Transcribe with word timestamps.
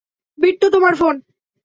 বিট্টো, 0.37 0.67
তোমার 0.69 0.93
ফোন। 0.95 1.15